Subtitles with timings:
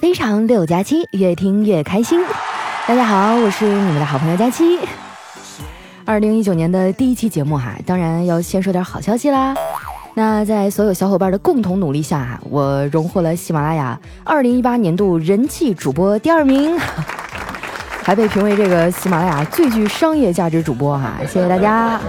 [0.00, 2.18] 非常六加七，越听越开心。
[2.88, 4.78] 大家好，我是你们的好朋友佳期。
[6.06, 9.54] 二零一九年的第一期节目哈，当然要先说点好消息啦。
[10.14, 16.78] 那在所有小伙伴的共同努力下，我荣获了喜马拉雅二零一八年度人气主播第二名，
[18.02, 22.00] 还被评为这个喜马拉雅最具商业价值主播哈，谢谢大家。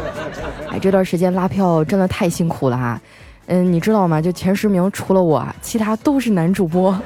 [0.70, 3.02] 哎，这段时间拉票真的太辛苦了哈。
[3.48, 4.22] 嗯，你知道吗？
[4.22, 6.98] 就前十名除了我，其他都是男主播。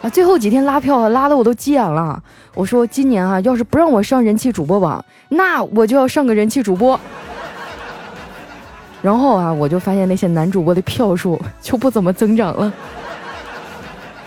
[0.00, 2.22] 啊，最后几天拉票拉的我都急眼了。
[2.54, 6.98] 我说今年啊，要是不让我上人气主播榜，那我就要上个人气主播。
[9.02, 12.72] 然后啊，我就发现那些男主播的票数 就不怎么增长了。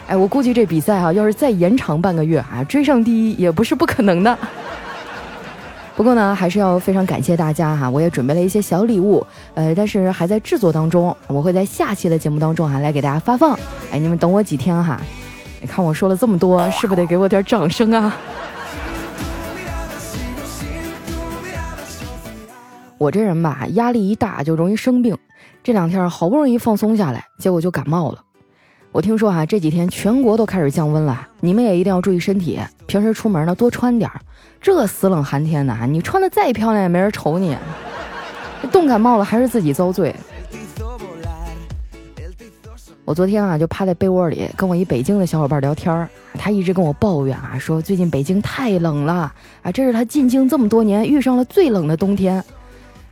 [0.08, 4.38] 哎，我估计这比赛啊，要是再延长半个月啊，追上第一也不是不可能的。
[5.96, 13.58] 不过呢，还是要非常感谢大家哈，我也准备了一些小礼物，呃，但是还在制作当中，我会在下期的节目当中哈来给大家发放。
[13.90, 15.00] 哎，你们等我几天哈。
[15.62, 18.18] 你看我说了这么多，是不是得给我点掌声啊？
[22.98, 25.16] 我这人吧，压力一大就容易生病。
[25.64, 28.20] 这两天好不容易放松下来，结果就感冒了。
[28.92, 32.60] 我听说啊，这几天全国都开始降温了，你们也一定要注意身体。
[32.88, 34.20] 平时出门呢，多穿点儿。
[34.60, 37.56] 这死冷寒天的，你穿的再漂亮也没人瞅你。
[38.72, 40.16] 冻感冒了还是自己遭罪。
[43.04, 52.44] 我昨天啊，就趴在被窝里跟我一北京的小伙伴聊天儿，他一直跟我抱怨啊，说最近北京太冷了啊，这是他进京这么多年遇上了最冷的冬天。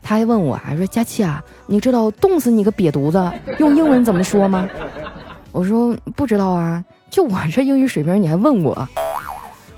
[0.02, 4.70] 他还问我啊，说佳琪啊，你知道冻死你个瘪犊子用英文怎么说吗？
[5.52, 8.88] 我说不知道啊，就我这英语水平你还问我？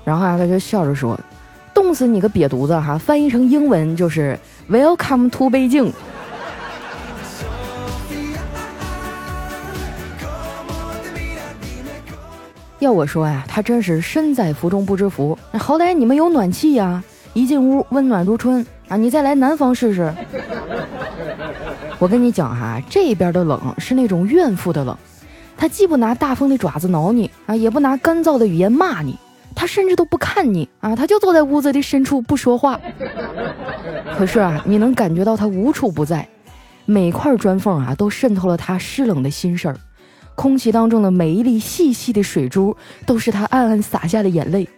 [0.04, 1.18] 然后啊，他就笑着说，
[1.72, 4.38] 冻死你个瘪犊子哈，翻译成英文就是
[4.70, 5.90] Welcome to Beijing
[12.82, 15.38] 要我说呀，他真是身在福中不知福。
[15.52, 17.00] 那好歹你们有暖气呀，
[17.32, 18.96] 一进屋温暖如春啊！
[18.96, 20.12] 你再来南方试试。
[22.00, 24.98] 我跟你讲哈，这边的冷是那种怨妇的冷，
[25.56, 29.16] 他既不拿大风的爪子挠你啊，也不拿干燥的语言骂你，
[29.54, 32.80] 他甚至都不看你啊，他就坐在屋子的深处不说话。
[34.18, 36.28] 可是啊，你能感觉到他无处不在，
[36.84, 39.76] 每块砖缝啊都渗透了他湿冷的心事儿。
[40.34, 42.76] 空气当中的每一粒细细的水珠，
[43.06, 44.68] 都是他暗暗洒下的眼泪，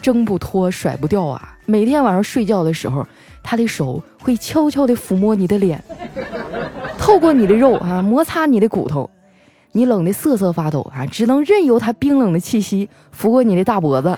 [0.00, 1.56] 挣不脱，甩不掉啊！
[1.66, 3.06] 每天晚上睡觉的时候，
[3.42, 5.82] 他的手会悄悄地抚摸你的脸，
[6.98, 9.10] 透过你的肉啊，摩擦你的骨头，
[9.72, 14.16] 你冷得瑟瑟发抖啊，只能任由他冰冷的气息拂过你的大脖子。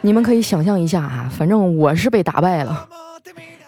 [0.00, 2.88] 你们可以想象一下啊，反正我是被打败了。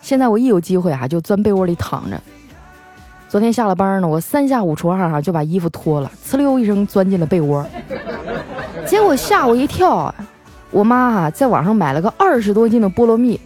[0.00, 2.20] 现在我一有机会啊，就钻被窝里躺着。
[3.28, 7.64] 昨天下了班呢，我三下五除二哈就把衣服脱了，呲溜一声钻进了被窝，
[8.86, 10.14] 结果吓我一跳啊！
[10.70, 13.38] 我妈哈在网上买了个二十多斤的菠萝蜜，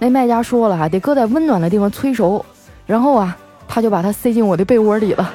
[0.00, 2.44] 那卖家说了哈得搁在温暖的地方催熟，
[2.84, 3.36] 然后啊
[3.68, 5.32] 他就把它塞进我的被窝里了，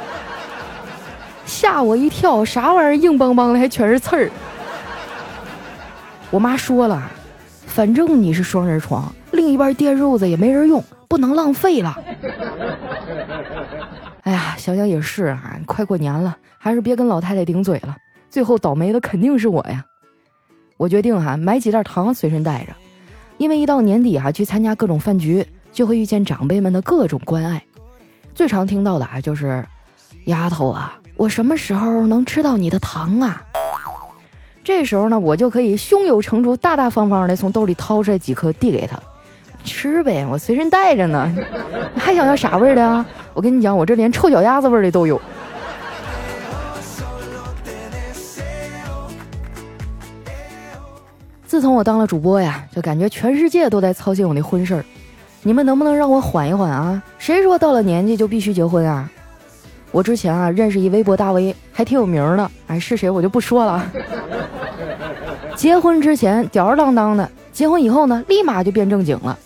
[1.45, 4.29] 吓我一跳，啥玩意儿硬邦邦的还全是刺儿。
[6.29, 7.01] 我妈说了，
[7.65, 11.97] 反正你是双人床，另一半垫褥子也没人用，不能浪费了。
[14.23, 17.95] 哎呀，想想也是啊，快过年了，还是别跟老太太顶嘴了，
[18.29, 19.83] 最后倒霉的肯定是我呀。
[20.77, 22.73] 我决定哈，买几袋糖随身带着，
[23.37, 27.61] 因为一到年底哈，去参加各种饭局，就会遇见长辈们的各种关爱。
[28.33, 29.63] 最常听到的啊，就是
[30.25, 33.43] 丫头啊，我什么时候能吃到你的糖啊？
[34.63, 38.97] 这时候呢，我就可以胸有成竹、大大方方的从兜里掏出来几颗递给他。
[39.65, 41.29] 吃呗，我随身带着呢。
[41.97, 43.05] 还想要啥味儿的啊？
[43.33, 45.19] 我跟你讲，我这连臭脚丫子味儿的都有。
[51.45, 54.83] 自从我当了主播呀，就感觉全世界都在操心我的婚事儿。
[55.43, 57.01] 你们能不能让我缓一缓啊？
[57.19, 59.09] 谁说到了年纪就必须结婚啊？
[59.91, 62.49] 我之前啊认识一微博大 V，还挺有名的。
[62.67, 63.91] 哎，是谁我就不说了。
[65.55, 69.37] 结婚之前吊儿郎当的，结婚以后呢，立马就变正经了。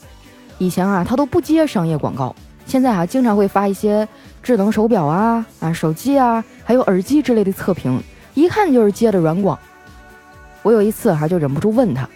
[0.57, 2.33] 以前啊，他都不接商业广告，
[2.67, 4.05] 现在啊，经常会发一些
[4.43, 7.99] 智能手表啊、啊手机啊，还有耳机之类的测评，
[8.33, 9.57] 一看就是接的软广。
[10.63, 12.07] 我有一次哈，就忍不住问他：“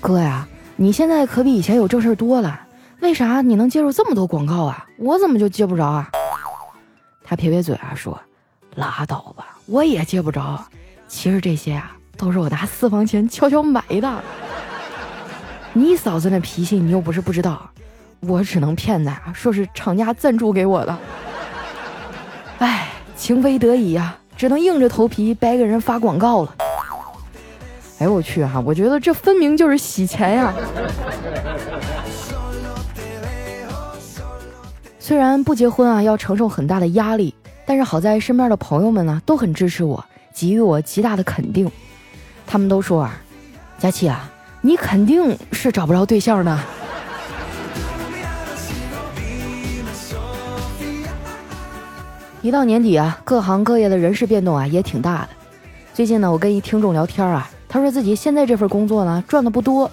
[0.00, 2.60] 哥呀，你现在可比以前有正事多了，
[3.00, 4.84] 为啥你能接受这么多广告啊？
[4.98, 6.10] 我怎么就接不着啊？”
[7.22, 8.20] 他撇撇嘴啊，说
[8.74, 10.60] ：“拉倒吧，我也接不着。
[11.06, 14.22] 其实这些啊，都是我拿私房钱悄悄买的。
[15.72, 17.70] 你嫂子那脾气，你又不是不知道。”
[18.26, 20.98] 我只能骗他，说是厂家赞助给我的。
[22.58, 26.54] 哎，情非得已呀，只能硬着头皮掰给人发广告了。
[27.98, 30.52] 哎我去哈，我觉得这分明就是洗钱呀！
[34.98, 37.34] 虽然不结婚啊要承受很大的压力，
[37.64, 41.70] 但是好在身边的朋友们呢都很支持我，给予我极大的肯定。
[42.46, 43.16] 他们都说啊，
[43.78, 44.30] 佳琪啊，
[44.60, 46.58] 你肯定是找不着对象的。
[52.44, 55.28] 一到年底啊，各行各业的人事变动啊也挺大的。
[55.94, 59.90] 最近呢，我跟一听众聊天啊，他说自己现在这份工作呢赚的不多，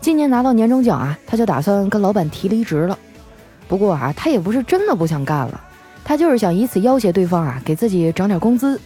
[0.00, 2.96] 今年拿到年终奖啊，他就打算跟老板提离职了。
[3.66, 5.60] 不过啊，他也不是真的不想干了，
[6.04, 8.80] 他就是想以此要挟对方啊，给自己涨点工资。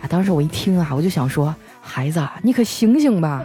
[0.00, 3.44] 啊，当时我一听啊，我就想说，孩子，你可醒醒吧！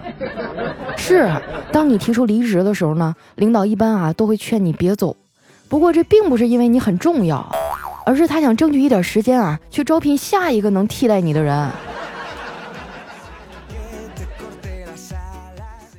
[0.95, 1.27] 是，
[1.71, 5.17] 当你提出离职的时候呢，领导一般啊都会劝你别走。
[5.67, 7.51] 不过这并不是因为你很重要。
[8.09, 11.69] 而是他想争取一点时间啊，去招聘下一个能替代你的人。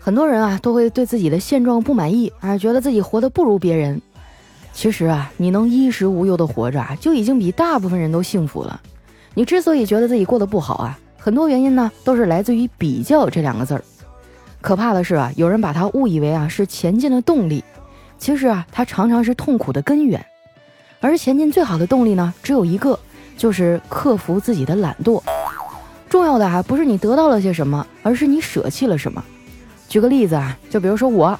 [0.00, 4.02] 很多人啊都会对自己的现状不满意啊，觉得自己活得不如别人。
[4.72, 8.80] 其实啊，你能衣食无忧的活着啊，就已经比大部分人都幸福了。
[9.34, 13.84] 你之所以觉得自己过得不好啊，很多原因呢都是来自于比较这两个字儿。
[14.60, 17.62] 可怕的是啊，有人把它误以为啊是前进的动力，
[18.18, 20.26] 其实啊，它常常是痛苦的根源。
[21.00, 22.98] 而前进最好的动力呢，只有一个，
[23.36, 25.22] 就是克服自己的懒惰。
[26.10, 29.22] 重要的啊，不是你得到了些什么，而是你舍弃了什么。
[29.88, 31.38] 举个例子啊，就比如说我，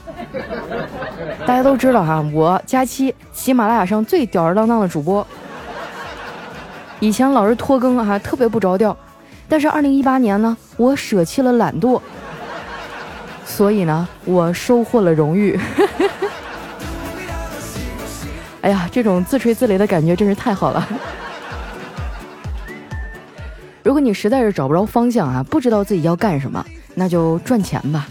[1.47, 5.27] 大家都知道哈，我佳期喜马拉雅上最吊儿郎当的主播，
[6.99, 8.97] 以前老是拖更啊，特别不着调。
[9.47, 12.01] 但是二零一八年呢，我舍弃了懒惰，
[13.45, 15.61] 所以呢，我收获了荣誉。
[18.63, 20.87] 哎呀，这种自吹自擂的感觉真是太好了。
[23.83, 26.65] 如果你实在是找不着方向啊，不知道自己要干什么，
[26.95, 28.07] 那就赚钱吧。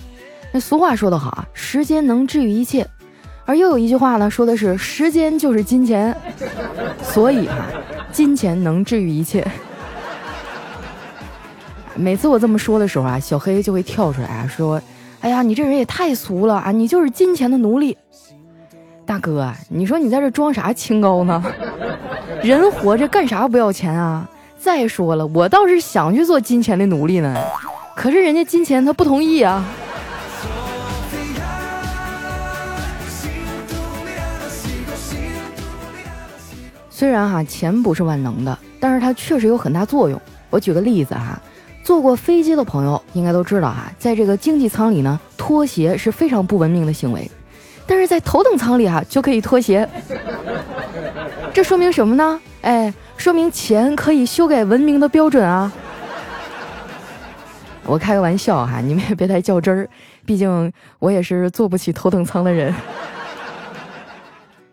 [0.52, 2.88] 那俗话说得好啊，时间能治愈一切。
[3.46, 6.16] 而又有一句话呢，说的是时间就是金钱，
[7.04, 7.68] 所以啊，
[8.12, 9.46] 金钱能治愈一切。
[11.96, 14.82] 每次我这么说的时候啊，小黑就会跳出来啊，说
[15.22, 17.96] ：“哎呀，你这人也太俗了啊，你就是金钱的奴隶。”
[19.10, 21.44] 大哥，你说你在这装啥清高呢？
[22.44, 24.30] 人活着干啥不要钱啊？
[24.60, 27.36] 再说了，我倒是想去做金钱的奴隶呢，
[27.96, 29.66] 可是人家金钱他不同意啊。
[36.92, 40.22] 虽然哈钱不是万能的，但是它确实有很大作用。
[40.52, 41.42] 我举个例子哈，
[41.84, 47.28] 坐过飞机的朋友应该都知道哈，在这个经济舱里呢，脱鞋是非常不文明的行为。
[47.90, 49.90] 但是在头等舱里啊，就可以脱鞋，
[51.52, 52.40] 这说明什么呢？
[52.62, 55.74] 哎，说明钱可以修改文明的标准啊！
[57.88, 59.90] 我开个玩笑哈，你们也别太较真儿，
[60.24, 62.72] 毕竟我也是坐不起头等舱的人。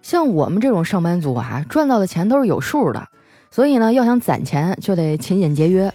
[0.03, 3.03] 像我们这种上班族啊，赚到的钱都是有数的，
[3.51, 5.91] 所以呢，要想攒钱就得勤俭节约。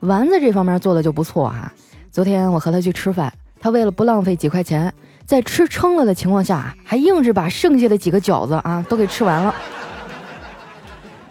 [0.00, 1.70] 丸子这方面做的就不错哈。
[2.10, 3.30] 昨天我和他去吃饭，
[3.60, 4.90] 他为了不浪费几块钱。
[5.26, 9.52] 在吃撑了的情况下，还硬是把剩下的几个饺子啊都给吃完了。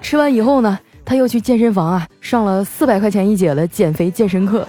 [0.01, 4.67] 吃完以后呢，他又去健身房啊上了四百块钱一节的减肥健身课。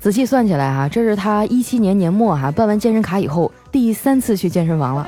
[0.00, 5.06] 仔细算起来啊，这是他一七年年末哈办完健身卡以后第三次去健身房了。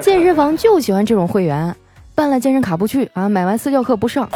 [0.00, 1.74] 健身房就喜欢这种会员，
[2.14, 4.28] 办了健身卡不去啊，买完私教课不上。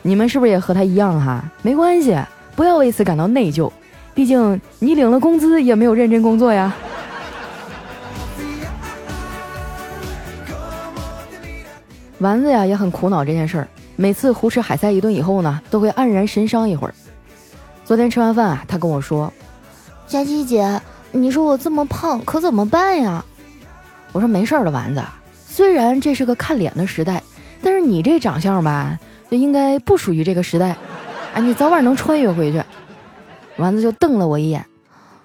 [0.00, 1.44] 你们是不是也和他一样哈？
[1.60, 2.16] 没关系。
[2.54, 3.70] 不要为此感到内疚，
[4.14, 6.74] 毕竟你领了工资也没有认真工作呀。
[12.18, 16.94] 丸子呀也很苦恼这件事儿，每次胡吃海塞一顿以后呢，都会黯然神伤一会儿。
[17.84, 19.32] 昨天吃完饭啊，他跟我说
[20.06, 20.80] ：“佳琪姐，
[21.10, 23.24] 你说我这么胖可怎么办呀？”
[24.12, 25.02] 我说：“没事儿的，丸子，
[25.48, 27.20] 虽然这是个看脸的时代，
[27.60, 28.96] 但是你这长相吧，
[29.28, 30.76] 就应该不属于这个时代。”
[31.34, 32.62] 哎，你早晚能穿越回去。
[33.56, 34.64] 丸子就瞪了我一眼。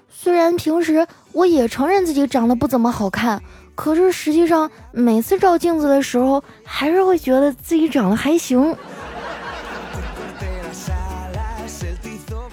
[0.10, 3.42] 虽然平时我也承认自己长得不怎么好看，
[3.76, 8.76] 可是实际上每次照镜子的时候，还是会觉得自己长得还行。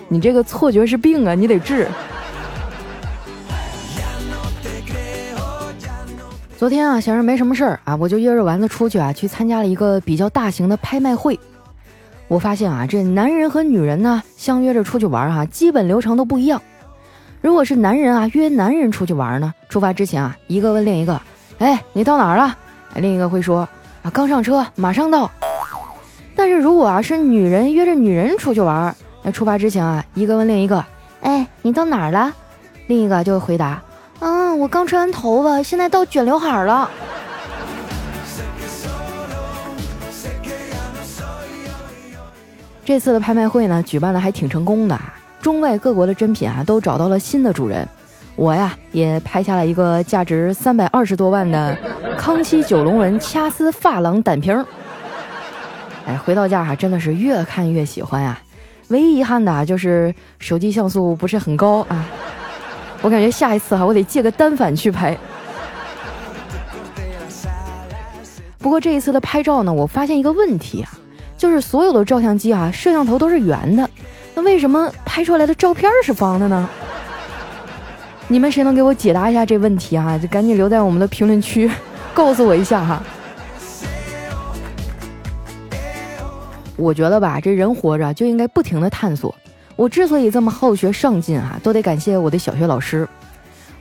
[0.09, 1.89] 你这个错觉是病啊，你得治。
[6.57, 11.39] 昨天啊，闲着没什么事儿啊，我就约着丸子出去啊，去参加了一个比较大型的拍卖会。
[12.35, 16.61] 我发现啊，这男人和女人呢相约着出去玩哈，基本流程都不一样。
[17.41, 21.21] 如果是男人啊约男人出去玩呢，出发之前啊，一个问另一个
[21.61, 22.57] ：“哎，你到哪儿了？”
[22.97, 23.61] 另一个会说
[24.03, 25.31] ：“啊，刚上车马上到。
[26.35, 30.85] 但是如果啊是女人约着女人出去玩，那出发之前啊，一个问另一个，
[31.21, 32.35] 哎，你到哪儿了？
[32.89, 33.81] 另一个就会回答，
[34.19, 36.91] 嗯，我刚吹完头发，现在到卷刘海了。
[42.85, 45.01] 这次的拍卖会呢，举办的还挺成功的，
[45.41, 47.89] 中外各国的珍品啊都找到了新的主人。
[48.37, 51.77] 我呀也拍下了一个价值三百二十多万的
[52.19, 54.65] 康熙九龙纹掐丝珐琅胆瓶。
[56.07, 58.39] 哎，回到家哈，真的是越看越喜欢呀。
[58.89, 62.05] 唯一遗憾的啊就是手机像素不是很高啊。
[63.01, 65.17] 我感觉下一次哈，我得借个单反去拍。
[68.59, 70.91] 不过这一次的拍照呢，我发现一个问题啊，
[71.45, 73.87] 就是所有的照相机啊，摄像头都是圆的，
[74.35, 76.67] 那为什么拍出来的照片是方的呢？
[78.29, 80.17] 你们谁能给我解答一下这问题啊？
[80.17, 81.71] 就赶紧留在我们的评论区，
[82.15, 83.03] 告诉我一下哈。
[86.77, 89.35] 我觉得吧，这人活着就应该不停的探索。
[89.77, 93.07] 我之所以这么好学上进啊，都得感谢我的小学老师。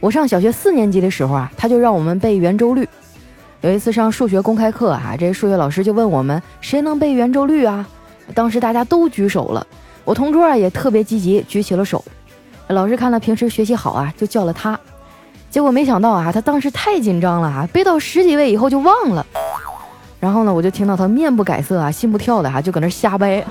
[0.02, 2.86] 我上小学四年级的时候啊，他就让我们背圆周率。
[3.64, 7.88] 有一次上数学公开课啊，这数学老师就问我们谁能背圆周率啊？
[8.36, 9.66] 当时大家都举手了，
[10.04, 12.04] 我同桌啊也特别积极，举起了手。
[12.68, 14.78] 老师看他平时学习好啊，就叫了他。
[15.50, 19.26] 结果没想到啊，他当时太紧张了啊，背到十几位以后就忘了。
[20.20, 23.42] 然后呢，我就听到他面不改色啊，心不跳的哈，就搁那瞎掰。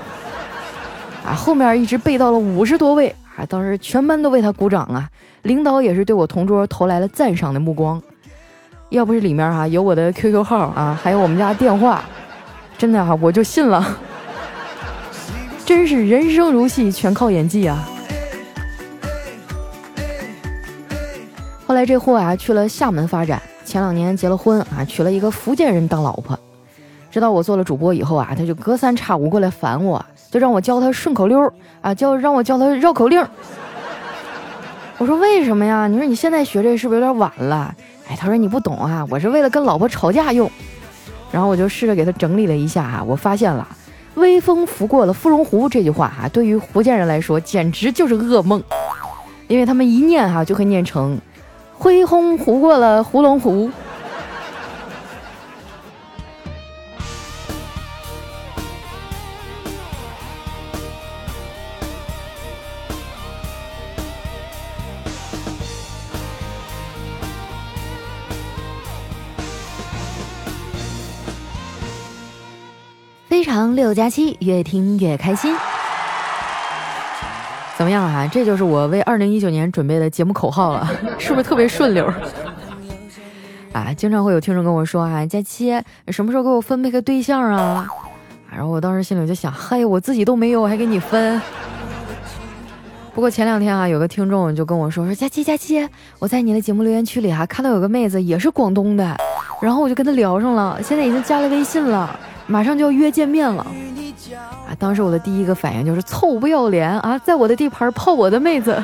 [1.25, 5.09] 啊，后面一直背到了五十多位啊，当时全班都为他鼓掌啊，
[5.41, 7.99] 领导也是对我同桌投来了赞赏的目光。
[8.93, 12.03] 要不是里面哈有我的 QQ 号啊，还有我们家电话，
[12.77, 13.97] 真的哈我就信了。
[15.65, 17.89] 真是人生如戏，全靠演技啊。
[21.65, 26.37] 后来这货啊去了厦门发展，前两年结了婚啊，娶了一个福建人当老婆。
[27.09, 33.25] 知道我做了主播以后啊，他就隔三差五过来烦我，就让我教他顺口溜啊，教让我教他绕口令。
[34.99, 35.87] 我说为什么呀？
[35.87, 37.73] 你说你现在学这是不是有点晚了？
[38.15, 40.49] 他说你不懂啊，我是为了跟老婆吵架用。
[41.31, 43.67] 然后我就试着给他整理了一下啊，我发现了
[44.13, 48.61] “微风拂过了芙蓉湖”这句话哈，对于福建人来说简直就是噩梦，
[49.47, 51.19] 因为他们一念哈就会念成。
[51.75, 53.69] 灰轰糊过了芙蓉湖，
[73.43, 75.53] 非常六加七，越听越开心。
[77.75, 78.25] 怎么样啊？
[78.31, 82.05] 这就是我为二零一九年准备的节目口号了， 是不是特别顺溜？
[83.73, 87.85] 啊，经常会有听众跟我说啊，佳期什么时候给我分配个对象啊？
[88.49, 91.41] 然后我当时心里就想，嘿，我自己都没有，还给你分。
[93.13, 95.85] 不过前两天啊，有个听众就跟我说说，佳期佳期，
[96.17, 99.17] 我在你的节目留言区里哈看到有个妹子也是广东的，
[99.61, 103.65] 然后我就跟她聊上了，现在已经加了微信了，马上就要约见面了。
[104.67, 104.75] 啊！
[104.79, 108.81] 当时我的第一个反应就是臭不要脸啊，在我的地盘泡我的妹子。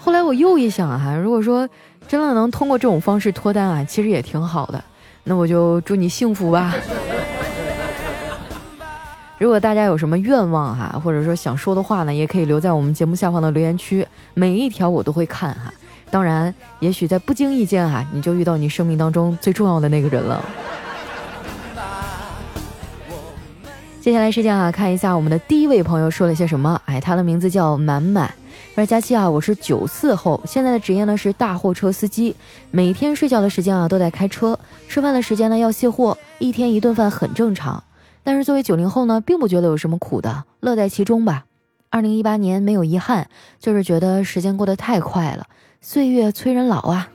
[0.00, 1.68] 后来我又一想哈，如果说
[2.08, 4.82] 真的能通过这种方式脱单啊，其实也挺好的。
[5.24, 6.74] 那我就祝你幸福吧。
[9.38, 15.72] 如果大家有什么愿望哈，或者说想说的话呢，也可以留在我们节目下方的留言区，每一条我都会看哈。
[16.10, 20.44] 当然，也许在不经意间哈，你就遇到你生命当中最重要的那个人了。
[24.02, 26.82] 接下来时间啊，看一下我们的第一位朋友说了些什么。
[26.86, 28.34] 哎，他的名字叫满满。
[28.74, 32.34] 说佳期啊，我是九四后，现在的职业呢是大货车司机，
[32.72, 37.84] 每天睡觉的时间啊都在开车，吃饭的时间呢要卸货，一天一顿饭很正常。
[38.24, 41.44] 但是作为九零后呢，并不觉得有什么苦的，乐在其中吧。
[41.88, 43.28] 二零一八年没有遗憾，
[43.60, 45.46] 就是觉得时间过得太快了，
[45.80, 47.08] 岁月催人老啊。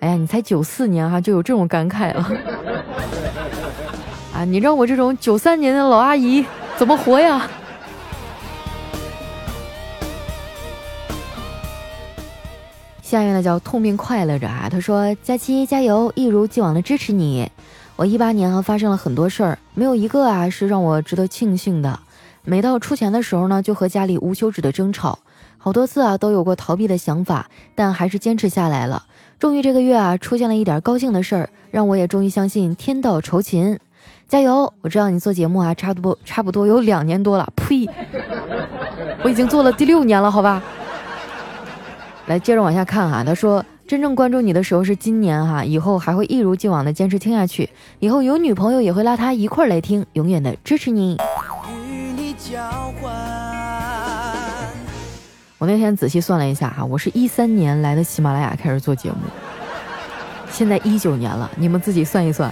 [0.00, 2.26] 哎呀，你才九四年哈，就有这种感慨了。
[4.34, 6.44] 啊，你让我这种九三年的老阿姨
[6.76, 7.48] 怎么活呀？
[13.02, 17.50] 下面呢叫痛并快乐着啊，他说：“佳期加油，一如既往的支持你。
[17.96, 22.00] 我一八年啊发生了很多事儿，没有一个啊是让我值得庆幸的。
[22.42, 25.18] 每到出钱的时候呢，就和家里无休止的争吵，
[25.58, 29.04] 好多次啊都有过逃避的想法，但还是坚持下来了。
[29.38, 33.78] 终于这个月啊出现了一点高兴的事儿，让我也终于相信天道酬勤。”
[34.32, 34.72] 加油！
[34.80, 37.46] 我知道你做节目啊，差不多差不多有两年多了。
[37.54, 37.86] 呸！
[39.22, 40.62] 我已经做了第六年了，好吧。
[42.24, 43.22] 来，接着往下看哈。
[43.22, 47.68] 他说：“真正关注你的时候是今年哈，以后还会一如既往的坚持听下去。
[47.98, 51.18] 以后有女朋友也会拉她一块儿来听，永远的支持你。
[55.58, 59.16] 我那天仔细算了一下哈，我是一三年来的喜马拉雅开始做节目，
[60.50, 62.50] 现在一九年了，你们自己算一算。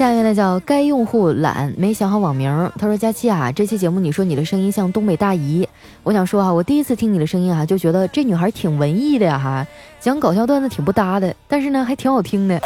[0.00, 2.72] 下面呢叫该用户懒，没想好网名。
[2.78, 5.68] 他说：“佳期啊，这期节目你说你的声音像东北大姨，
[6.02, 9.66] 我想说哈，我第一次听你的声音啊，就觉得这女孩挺文艺的呀哈，
[10.00, 12.58] 讲搞笑段子挺不搭的，但是呢还挺好听的，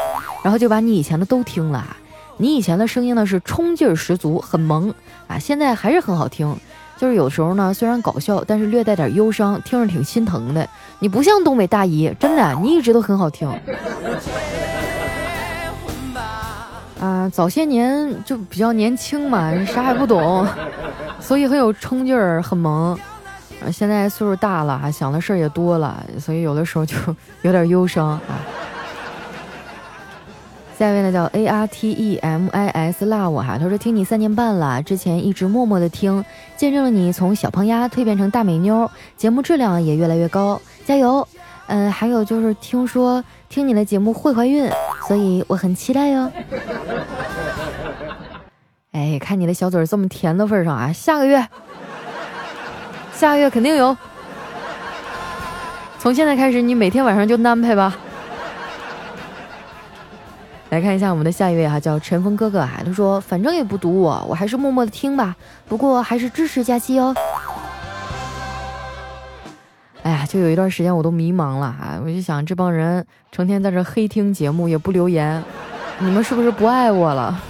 [0.45, 1.85] 然后就把你以前的都听了。
[2.37, 4.95] 你以前的声音呢是冲劲儿十足，很萌
[5.27, 6.57] 啊，现在还是很好听，
[6.97, 10.69] 就是有时候呢虽然搞笑，但是略带点忧伤，听着挺心疼的。
[11.01, 13.53] 你不像东北大姨，真的，你一直都很好听。”
[17.05, 20.47] 啊，早些年就比较年轻嘛，啥也不懂，
[21.21, 22.99] 所以很有冲劲儿，很萌。
[23.63, 26.97] 啊，现在岁数大了，想的事儿也多了，所以有的时候就
[27.43, 28.41] 有点忧伤啊。
[30.79, 36.25] 下一位呢叫 A R T E M I S Love 哈，他说听你三年半了，之前一直默默的听，
[36.57, 41.29] 见证了你从小胖丫蜕变成大美妞，节目质量也越来越高，加油！
[41.67, 43.23] 嗯，还有就是听说
[43.55, 44.69] 听你的节目会怀孕，
[45.07, 46.29] 所以我很期待哟。
[48.91, 51.47] 哎，看你的小嘴这么甜的份上啊，下个月，
[53.13, 53.97] 下个月肯定有。
[56.01, 57.97] 从现在开始，你每天晚上就安排吧。
[60.71, 65.37] 来看一下我们的下一位哈，叫陈峰哥哥啊，他说反正也不堵我，我还是默默的听吧，
[65.69, 67.15] 不过还是支持佳期哦。
[70.35, 71.97] 就有一段时间我都迷茫了啊！
[72.05, 75.41] 我就想，这帮人成天在这黑听节目，也不留言，
[76.01, 77.41] 你们是不是不爱我了？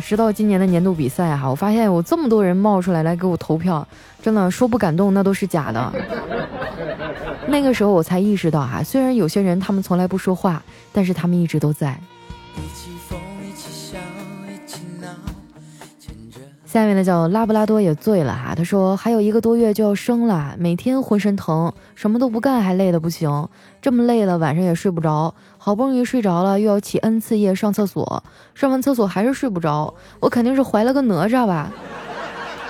[0.00, 3.84] 直到今年的年度比赛哈，我发现有这么多人冒出来来给我投票，
[4.22, 5.92] 真的说不感动那都是假的。
[7.48, 11.98] 那个时候我才意识到哈，虽然有些人他们从来不说话，但是他们一直都在。
[16.74, 23.48] 下面的叫拉布拉多也醉了哈，他说还有一个多月就要生了，每天浑身疼，什么都不干还累得不行，
[23.80, 28.24] 这么累了晚上也睡不着，好不容易睡着了又要起 n 次夜上厕所，
[28.56, 31.70] 上完厕所还是睡不着，我肯定是怀了个哪吒吧？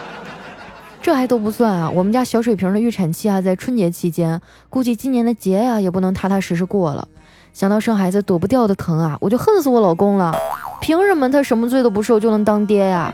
[1.01, 4.39] 这还都不算啊，我们家小水瓶的预产期啊在春节期间，
[4.69, 7.09] 估计今年的节呀也不能踏踏实实过了。
[7.55, 10.37] 想到生孩子躲不掉的疼啊，我就恨死我老公了。
[10.81, 13.13] 凭什么他什么罪都不受就能当爹呀？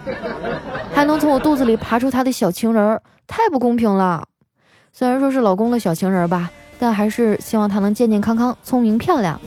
[0.92, 4.26] 还能从我肚子里爬出他的小情人儿，太不公平了。
[4.92, 9.40] 虽然说是老公的小情人吧，但还是希望他能健健康康、聪明漂亮。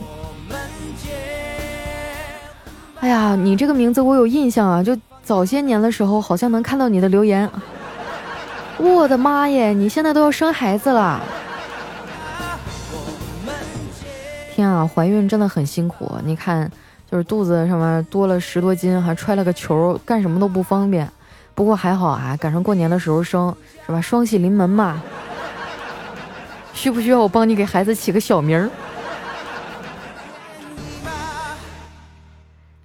[3.01, 7.49] 哎呀，你这个名字我有印象啊，就早些年的时候好像能看到你的留言。
[8.77, 11.21] 我的妈耶，你现在都要生孩子了！
[14.55, 16.71] 天啊，怀孕真的很辛苦，你看。
[17.13, 21.07] 就是肚子上面多了十多斤，还揣了个球，干什么都不方便。
[21.53, 24.01] 不过还好啊，赶上过年的时候生，是吧？
[24.01, 24.99] 双喜临门嘛。
[26.73, 28.67] 需不需要我帮你给孩子起个小名儿？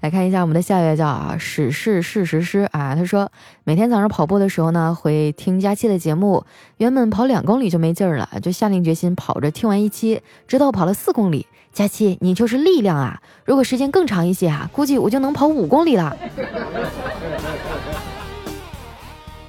[0.01, 2.95] 来看一下我们的下一位叫啊，史事事实师啊。
[2.95, 3.33] 他说
[3.65, 6.45] 每天早上跑步的时候呢，会听佳期的节目。
[6.77, 11.47] 原本跑两公里就没劲儿了，就下定决心跑着听完一期，直到跑了四公里。
[11.79, 13.23] 佳期，你就是力量啊！
[13.45, 16.17] 如果时间更长一些啊，估计我就能跑五公里了。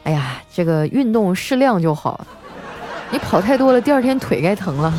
[0.04, 2.24] 哎呀，这个运动适量就好，
[3.10, 4.94] 你跑太多了，第二天腿该疼了。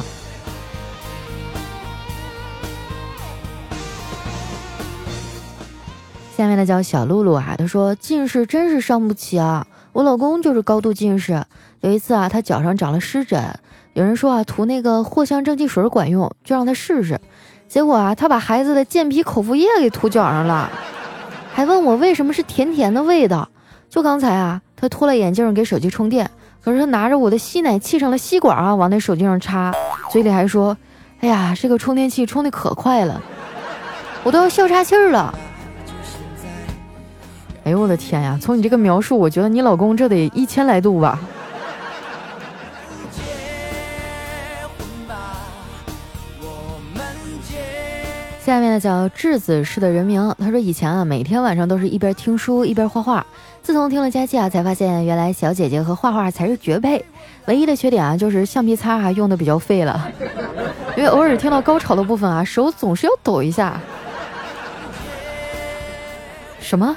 [6.37, 11.41] 下面的叫小露露啊，她说近视真是伤不起啊，我老公就是高度近视，
[11.83, 13.57] 有一次啊，他脚上长了湿疹。
[13.95, 17.19] 有人说啊，涂那个藿香正气水管用，就让他试试。
[17.69, 20.71] 结果啊，他把孩子的健脾口服液给涂脚上了，
[21.53, 23.49] 还问我为什么是甜甜的味道。
[23.89, 26.31] 就刚才啊，他脱了眼镜给手机充电，
[26.63, 29.75] 可是他拿着我的吸奶器上的吸管啊，往那手机上插，
[30.11, 30.77] 嘴里还说
[31.21, 33.21] ：“哎呀，这个充电器充的可快了，
[34.23, 35.35] 我都要笑岔气儿了。”
[37.65, 38.39] 哎呦我的天呀！
[38.41, 41.21] 从你这个描述，我觉得你老公这得一千来度吧。
[48.71, 53.27] 呢叫质子式的人名，他说以前啊每天晚上都是一边听书一边画画，
[53.63, 57.05] 自从听了佳期啊才发现原来小姐姐和画画才是绝配，
[57.47, 60.11] 唯一的缺点啊就是橡皮擦啊用的比较废了，
[60.97, 63.81] 因为偶尔听到高潮的部分啊手总是要抖一下。
[66.61, 66.97] 什么？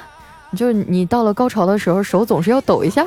[0.56, 3.04] 就是你到了高潮的时候，手总是要抖一下，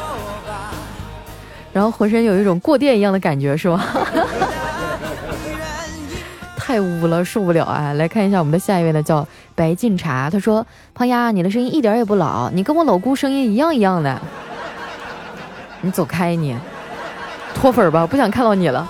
[1.72, 3.82] 然后浑身有一种过电一样的感觉，是吧？
[6.70, 7.92] 太污了，受不了啊！
[7.94, 10.30] 来看一下我们的下一位呢，叫白敬茶。
[10.30, 14.22] 他说：“胖丫，你的声音一点也不老，你跟我老姑声音一样一样的。
[15.82, 16.56] 你走开，你
[17.56, 18.88] 脱粉吧，不想看到你了。”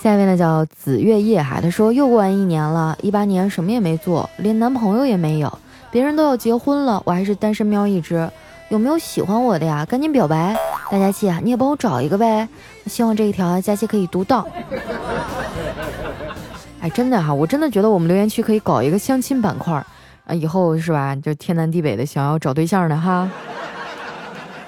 [0.00, 1.58] 下一位呢，叫紫月夜哈。
[1.60, 5.58] 他说：“又过完一年了，一八年什么也没做，连男朋友也没有，
[5.90, 8.30] 别人都要结婚了，我还是单身喵一只。
[8.68, 9.84] 有没有喜欢我的呀？
[9.84, 10.56] 赶紧表白！”
[10.88, 12.48] 大佳期啊，你也帮我找一个呗，
[12.86, 14.46] 希望这一条佳期可以读到。
[16.80, 19.74] 哎，真的哈，我真的觉得我们留言区可以搞一个相亲板块
[20.26, 21.16] 啊，以后是吧？
[21.16, 23.28] 就天南地北的想要找对象的哈，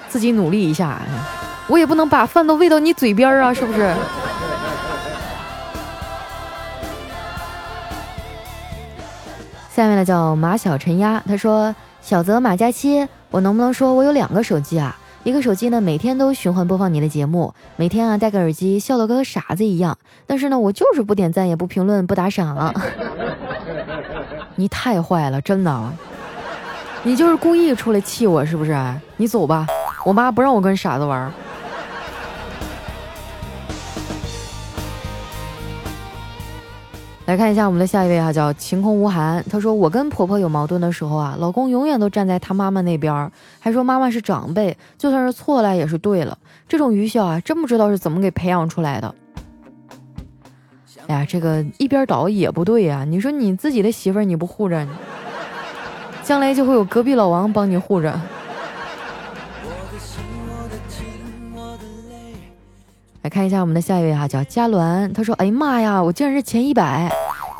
[0.09, 0.99] 自己努力一下，
[1.67, 3.93] 我也不能把饭都喂到你嘴边啊，是不是？
[9.73, 19.97] 下面呢叫马小陈鸭，他说：“小泽马佳期，我能不能说我有两个手机啊？”一个手机呢，每天都循环播放你的节目，每天啊戴个耳机，笑得跟个傻子一样。
[20.25, 22.73] 但是呢，我就是不点赞，也不评论，不打赏。
[24.55, 25.91] 你太坏了，真的，
[27.03, 28.75] 你就是故意出来气我是不是？
[29.17, 29.67] 你走吧，
[30.05, 31.31] 我妈不让我跟傻子玩。
[37.29, 39.45] 来看一下我们的下一位哈，叫晴空无寒。
[39.51, 46.35] 她说：“我跟婆婆有矛盾的时候啊，老公永远都站在她妈妈那边，还说妈妈是长辈，就算是错了也是对了。
[46.67, 49.13] 这种愚孝啊，真不知道是怎么给培养出来的。
[51.05, 53.05] 哎呀，这个一边倒也不对呀。
[53.07, 54.87] 你说你自己的媳妇儿你不护着，
[56.23, 58.19] 将来就会有隔壁老王帮你护着。”
[63.29, 65.13] 看一下我们的下一位哈，叫嘉鸾。
[65.13, 67.09] 他说：“哎呀妈呀，我竟然是前一百！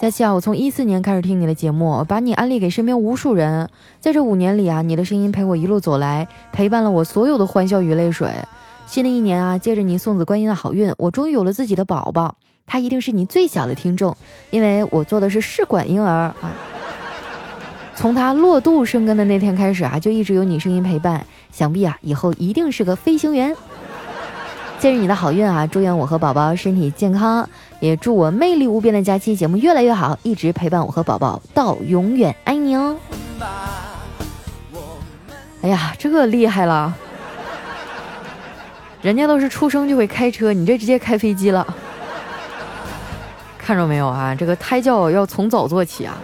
[0.02, 3.70] 佳期啊，我从一四年开始听你的节目，把你安利给身边无数人。
[4.00, 8.32] 在这五年里啊，你的声音陪我一路走来，陪伴了我所有的欢笑与泪水。
[8.88, 12.36] 新的一年啊，借着你送子观音的好运，我终于有了自己的宝宝。
[12.66, 14.16] 他一定是你最小的听众，
[14.52, 16.36] 因为我做的是试管婴儿啊。
[17.96, 21.26] 从他落肚生根的那天开始啊，就一直有你声音陪伴。
[21.52, 23.56] 想必啊，以后一定是个飞行员。”
[24.80, 27.48] 借着你的好运啊，祝愿我和宝宝身体健康，
[27.82, 32.98] 也祝我魅力无边的假期节目越来越好，一直陪伴我和宝宝到永远，爱你哦！
[35.62, 36.96] 哎呀，这个厉害了，
[39.02, 41.68] 人家都是出生就会开车，你这直接开飞机了，
[43.58, 44.34] 看着没有啊？
[44.34, 46.18] 这个胎教要从早做起啊！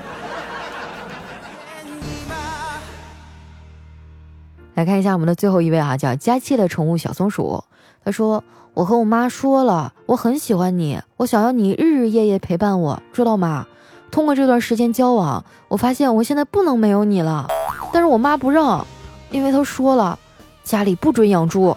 [4.75, 7.61] 来看一下我们的最后一位啊，叫佳期的宠物小松鼠。
[8.05, 8.43] 他说
[8.75, 13.65] ：“我和我妈说了，我很喜欢你，我想要你日日夜夜陪伴我，知道吗？
[14.11, 17.47] 通过这段时间交往，我发现我现在不能没有你了。
[17.91, 18.85] 但是我妈不让，
[19.31, 20.19] 因为她说了，
[20.63, 21.75] 家里不准养猪。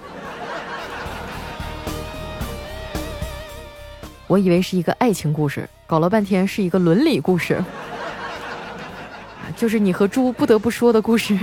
[4.27, 7.65] 我以为是一个爱情故事，搞了半天是一个伦理故事，
[9.57, 11.39] 就是你和猪不得不说的故事。”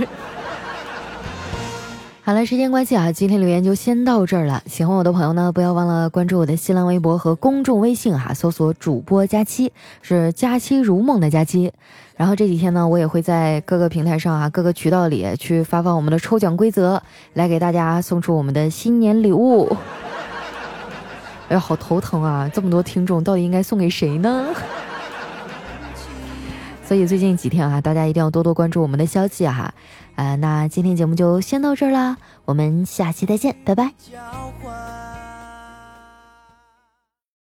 [2.26, 4.60] 好了，时间关系啊，今天留言就先到这儿了。
[4.66, 9.70] 喜欢我的朋友呢，不要忘了关注我的新浪微博和公众微信哈，搜索主播佳期，
[10.02, 11.72] 是佳期如梦的佳期。
[12.16, 17.00] 然后这几天呢，我也会在各个平台上啊，各个渠道里去发放我们的抽奖规则，
[17.34, 19.76] 来给大家送出我们的新年礼物。
[21.48, 22.50] 哎呀，好头疼啊！
[22.52, 24.46] 这么多听众，到底应该送给谁呢？
[26.86, 29.74] 所以最近几天啊，大家一定要多多关注我们的消息哈。
[30.14, 33.92] 啊，那今天节目就先到这儿啦，我们下期再见，拜拜。